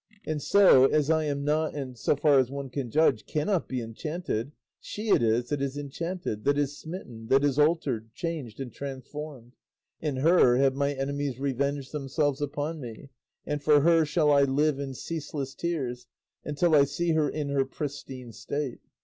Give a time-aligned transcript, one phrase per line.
[0.25, 3.81] And so, as I am not and, so far as one can judge, cannot be
[3.83, 8.73] enchanted, she it is that is enchanted, that is smitten, that is altered, changed, and
[8.73, 9.53] transformed;
[9.99, 13.09] in her have my enemies revenged themselves upon me,
[13.45, 16.07] and for her shall I live in ceaseless tears,
[16.43, 18.81] until I see her in her pristine state.